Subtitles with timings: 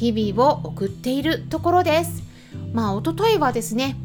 [0.00, 2.22] 日々を送っているところです。
[2.72, 3.96] まあ、おとといはですね、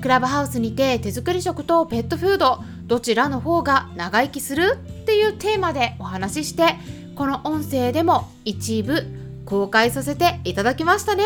[0.00, 6.76] クラブハウスにて手作り食とペットフード、どちらの方が長生きするっていうテーマでお話しして、
[7.14, 9.04] この音声でも一部
[9.44, 11.24] 公開させていただきましたね。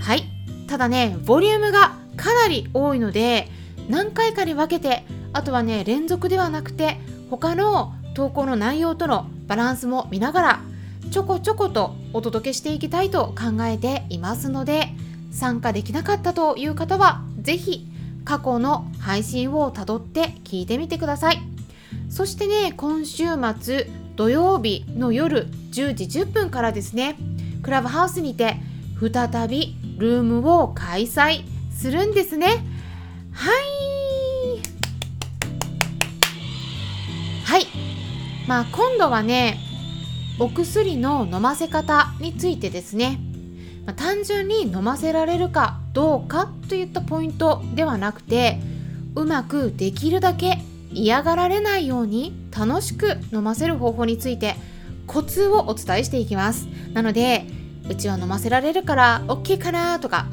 [0.00, 0.22] はい。
[0.68, 3.48] ただね、ボリュームがかなり多いので、
[3.88, 10.60] 何回かに分けて、あとはね、連続ではなくて、他の投稿の内容とのバランスも見ながら
[11.10, 14.88] ちょこちょことお届けしていきたいと考えていますので
[15.30, 17.86] 参加できなかったという方は是非
[18.24, 21.40] 過去の配信をたどって聞いてみてください。
[22.08, 23.24] そしてね今週
[23.58, 27.16] 末土曜日の夜10時10分からですね
[27.62, 28.56] クラブハウスにて
[28.98, 32.64] 再びルームを開催するんですね。
[33.32, 33.56] はい。
[37.44, 37.66] はい。
[38.48, 39.58] まあ今度はね
[40.38, 43.18] お薬の飲ませ方についてですね、
[43.86, 48.60] まあ、単純に飲ませられるかどうかといったポイントではなくて
[49.14, 50.58] うまくできるだけ
[50.92, 54.56] 嫌がられないように楽しく飲ませる方法について
[55.06, 56.66] コツをお伝えしていきます。
[56.92, 57.46] なので
[57.88, 60.26] うちは飲ませられるから OK かなとか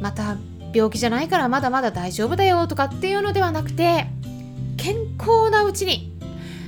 [0.00, 0.36] また
[0.72, 4.06] 病気じゃないからまだまだ大丈夫だよとかっていうのではなくて
[4.76, 6.09] 健康なうちに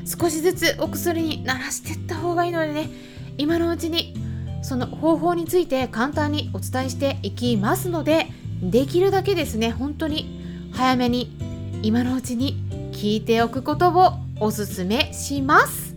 [0.05, 2.91] 少しずつお薬に慣らしていった方がいいのでね。
[3.39, 4.14] 今のうちに
[4.63, 8.27] その方法について簡単にお伝えしていきますので
[8.62, 11.36] できるだけですね本当に早めに
[11.83, 12.62] 今のうちに
[12.92, 15.92] 聞いておくことをおすすめします。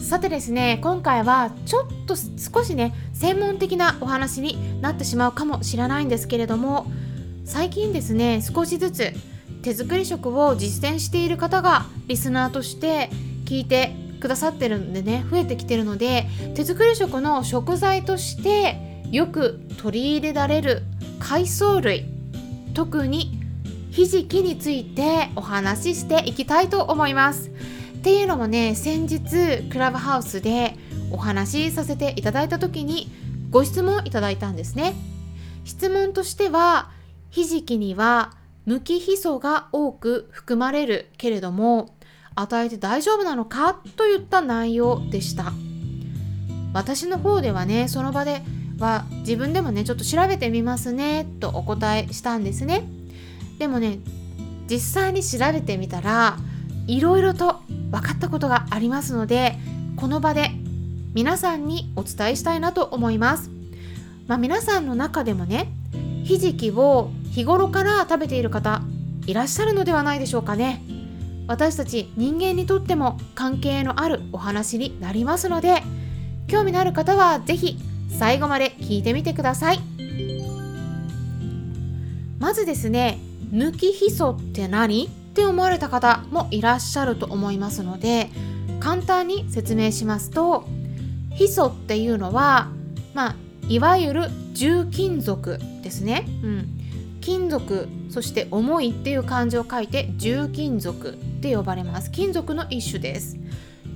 [0.00, 6.90] さてですね今回はちょっと少しね専門的なお話になってしまうかもしれないんですけれども
[7.44, 9.12] 最近ですね少しずつ
[9.62, 13.10] 手作り食を実践している方がリスナーとして
[13.44, 20.82] 聞いてくださってるんでね増えてきてるので手作り食の食材としてよく取り入れられる
[21.18, 22.06] 海藻類
[22.74, 23.40] 特に
[23.90, 27.48] ひじきについてお話ししていきたいと思います。
[27.48, 30.76] っていうのもね先日クラブハウスで
[31.10, 33.10] お話しさせていただいた時に
[33.50, 34.94] ご質問いただいたんですね。
[35.64, 36.90] 質問としては
[37.30, 38.32] ひじきには
[38.70, 41.96] 無機ヒ素が多く含まれるけれども
[42.36, 45.52] 与えて大丈夫なのかといった内容でした。
[46.72, 48.42] 私の方ではねその場で
[48.78, 52.84] は自分でもねちょっと調べてみますねとお答えしたんですね。
[53.58, 53.98] でもね
[54.70, 56.36] 実際に調べてみたら
[56.86, 59.56] いろいろと分かったことがありますので
[59.96, 60.52] この場で
[61.12, 63.50] 皆さんにお伝えしたいなと思います。
[64.28, 65.72] まあ皆さんの中でもね
[66.22, 68.82] ひじきを日頃から食べている方
[69.26, 70.82] いらっしゃるのではないでしょうかね。
[71.46, 75.82] 私たち人間にとっても関係のあるお話になりますので
[76.46, 77.76] 興味のある方は是非
[78.08, 79.80] 最後まで聞いてみてください。
[82.38, 83.18] まずですね
[83.52, 88.30] 抜きヒ素って何って思われた方もいらっしゃると思いますので
[88.80, 90.64] 簡単に説明しますと
[91.34, 92.68] ヒ素っていうのは
[93.14, 93.36] まあ
[93.68, 96.79] いわゆる重金属ですね、うん、
[97.30, 102.10] 金属そして重いっていう漢字を書いて重金属って呼ばれます。
[102.10, 103.36] 金属の一種です。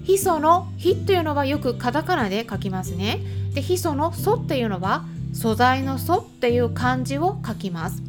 [0.04, 3.18] ヒ素の「ヒ」というのはよくカタカナで書きますね。
[3.52, 8.04] でヒ素の「素」っていうのは素材の「素」っていう漢字を書きます。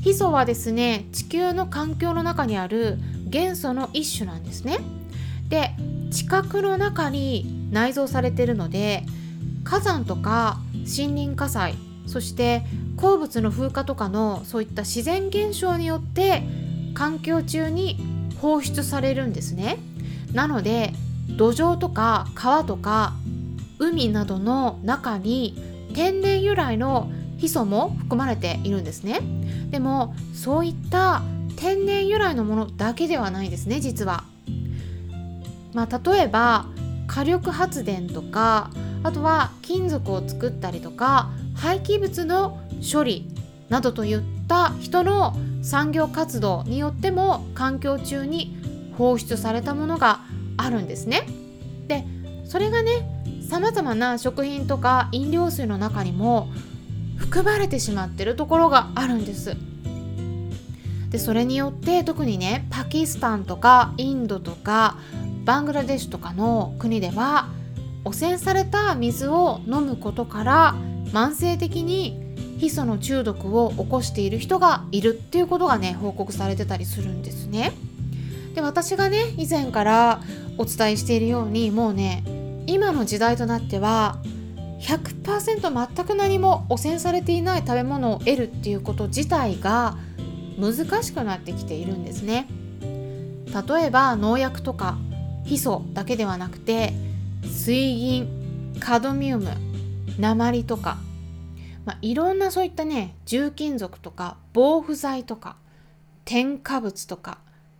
[0.00, 4.78] ヒ素はですね地球の環境の中にある元素の一種なんですね。
[5.50, 5.72] で
[6.08, 9.04] 地殻の中に内蔵されているので
[9.64, 11.74] 火山とか森林火災
[12.06, 12.64] そして
[13.00, 16.42] 鉱物の風化とかのそういった自然現象によって
[16.94, 17.98] 環境中に
[18.40, 19.78] 放出されるんですね。
[20.32, 20.92] なので
[21.28, 23.14] 土壌とか川とか
[23.78, 25.56] 海などの中に
[25.94, 29.20] 天然由来のヒ素も含まれているんですね。
[29.70, 31.22] でもそういった
[31.56, 34.24] 天然由来のものだけではないですね実は。
[35.72, 36.66] まあ例えば
[37.06, 38.70] 火力発電とか
[39.02, 43.28] あとは金属を作ったりとか廃棄物の処理
[43.68, 48.56] などといった人の産業活動によっても環境中に
[48.96, 50.20] 放出されたものが
[50.56, 51.26] あるんですね。
[51.86, 52.04] で
[52.44, 56.48] それがねさまざまな食品とか飲料水の中にも
[57.16, 59.56] 含まれてしまってるところがあるんです
[61.10, 64.96] でそれによって特にねパキスタンとかインドとか
[65.44, 67.48] バングラデシュとかの国では
[68.04, 70.74] 汚染された水を飲むことから
[71.06, 72.29] 慢性的に
[72.60, 77.72] ヒ素の中毒を起こしている人がいるっていうことがね報告されてたりするんですね。
[78.54, 80.20] で私がね以前から
[80.58, 82.22] お伝えしているようにもうね
[82.66, 84.18] 今の時代となっては
[84.82, 89.96] 100%全く何も汚染されていない食べ物を得るっていうこと自体が
[90.58, 92.46] 難しくなってきているんですね。
[92.82, 94.98] 例えば農薬とか
[95.46, 96.92] ヒ素だけではなくて
[97.42, 99.50] 水銀カドミウム
[100.18, 100.98] 鉛とか、
[101.90, 105.56] まあ、いろんなそういったね重金属とか防腐剤とか
[106.24, 107.38] 添加物とか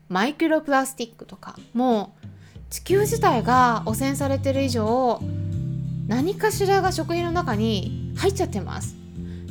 [0.08, 2.26] マイクロプラスティックとかもう
[2.70, 5.22] 地球自体が汚染されてる以上
[6.08, 8.96] 何かしらが食品の中に入っちゃってます。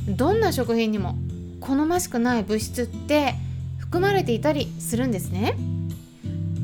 [0.10, 1.16] どんな食品にも
[1.62, 3.36] 好ましくない物質って
[3.78, 5.56] 含まれていたりするんですね。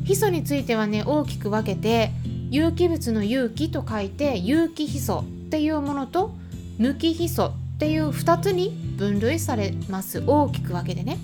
[0.04, 2.12] ヒ素についてはね大きく分けて
[2.50, 6.36] 有機物の有機と書いて有機ヒ素っていうものと
[6.78, 10.24] 無機ヒ素っていう2つに分類されます。
[10.26, 11.18] 大きく分けてね。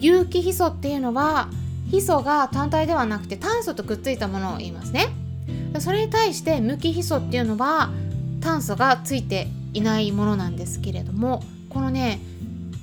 [0.00, 1.48] 有機ヒ素っていうのは
[1.90, 5.08] ヒ素が単体ではなくて炭素とくっついたものを言いますね。
[5.80, 7.90] それに対して無機ヒ素っていうのは
[8.40, 12.20] 炭素がついていないものなんですけれどもこのね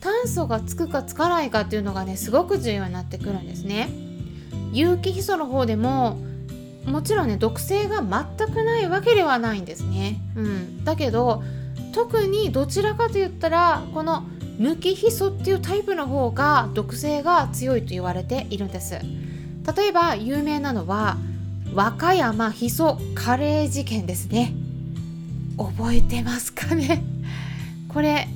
[0.01, 3.89] 炭素がつくかつかないかっていうのがねすごく重要になってくるんですね。
[4.73, 6.17] 有機ヒ素の方でも
[6.85, 11.43] もちろんね毒性が全くないわけではないんですね、うん、だけど
[11.91, 14.23] 特にどちらかと言ったらこの
[14.57, 18.95] 無機ヒ素っていうタイプの方が毒性が強いと言われているんです。
[19.75, 21.17] 例えば有名なのは
[21.73, 24.53] 和歌山ヒ素カレー事件ですね。
[25.57, 27.03] 覚えてますかね？
[27.89, 28.27] これ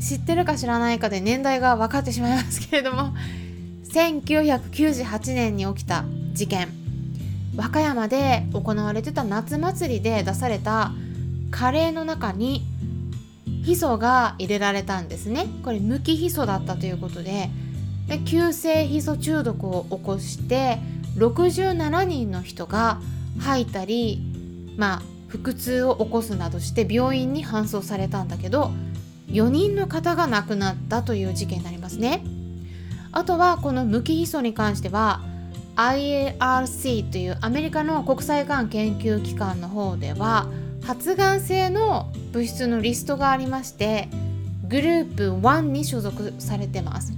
[0.00, 3.14] 知ってるか知らないかで年代が分かってしまいますけれども
[3.92, 6.68] 1998年に起きた事件。
[7.56, 10.92] 和歌山で行われてた夏祭りで出された
[11.52, 12.64] カレーの中に
[13.64, 15.46] ヒ素が入れられたんですね。
[15.64, 17.50] これ無機ヒ素だったということで。
[18.06, 20.78] で急性ヒ素中毒を起こして
[21.16, 23.00] 67人の人が
[23.40, 24.20] 吐いたり
[24.76, 28.72] まあ腹痛を起こすなどして病院に搬送されたんだけど
[29.28, 32.22] 4人の方が亡くなったという事件になりますね。
[33.10, 35.22] あとはこの無機ヒ素に関しては
[35.76, 40.46] IARC というアメリカの国際がん研究機関の方では
[40.82, 44.08] 発がん性の物質のリストがありまして
[44.68, 47.12] グループ1に所属されてます。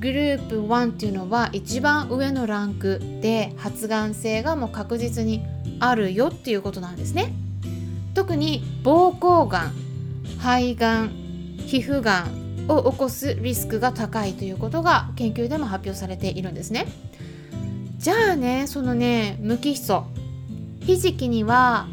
[0.00, 5.44] グループ1っていうのは一番上のランクで発がん性がもう確実に
[5.80, 7.32] あるよっていうことなんですね。
[8.14, 9.72] 特に膀胱がん
[10.38, 11.08] 肺がん
[11.66, 16.86] 皮膚がんを起こすリスクが高いということが研究でも発表されているんですね。
[17.98, 20.04] じゃあねそのね無機ヒ素
[20.80, 21.86] ひじきには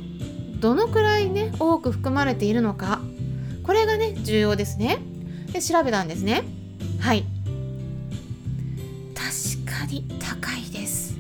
[0.62, 3.02] どのくらいね多く含まれているのか。
[3.64, 5.00] これがね重要ですね。
[5.52, 6.44] で調べたんですね。
[7.00, 7.26] はい。
[9.16, 11.18] 確かに高いです。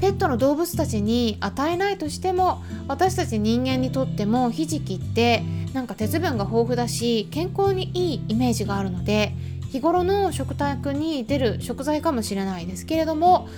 [0.00, 5.42] ペットの動物たちに与えないとしても私たち人間にとってもひじきって
[5.72, 9.32] なんか鉄分が豊富だし健康にいいイメージがあるので
[9.70, 13.48] 日頃の食卓に出る食材かもしれないですけれども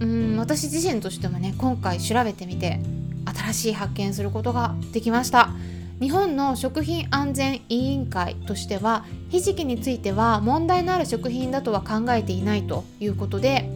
[0.00, 2.80] うん私自身としてもね今回調べてみて
[3.26, 5.50] 新しい発見することができました
[6.00, 13.68] 日本の食品安全委員会としてはひじきについては問題のある食品だとは考えていないということで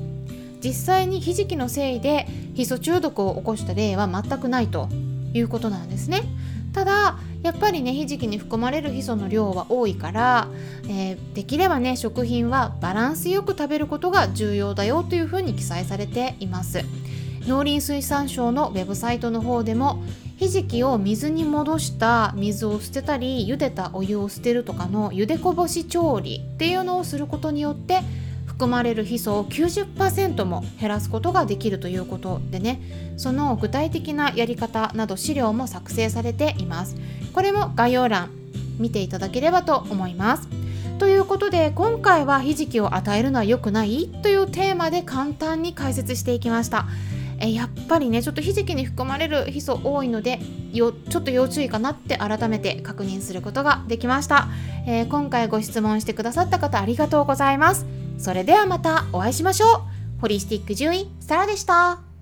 [0.62, 4.88] 実際にひじきのせいでヒ素中毒を起こした例は全くないと
[5.34, 6.22] いうことなんですね。
[6.72, 10.48] ただやっぱりねひじきに含まれるヒ素の量は多いから、
[10.88, 16.82] えー、できればね食品はバランスよく食べることが重要だよというふうに記載されています。
[17.46, 20.02] 農林水産省のウェブサイトの方でも
[20.36, 28.00] ひじきを水に戻した水を捨てたり茹でたお湯を捨てるとかの茹でこぼし調理っていうのをすることによって
[28.46, 32.80] 含まれるヒ素を90%も減らすことができるということでね。
[33.16, 36.96] その具体的なやり方など資料も作成されています。
[37.32, 38.30] これも概要欄
[38.78, 40.48] 見ていただければと思います。
[40.98, 46.86] ということで今回はひじきを与えるのは良くないというテーマで簡単に解説していきました。
[47.40, 50.40] えやっぱりねちょっとひじきに含まれるヒ素多いので
[50.72, 54.48] よちょっと要注意かなって改めて確認することができました、
[54.86, 57.86] えー、今回ご質問してくださった方ありがとうございます。
[58.18, 60.20] それではまたお会いしましょう。
[60.20, 62.13] ホリスティック獣医サラでした。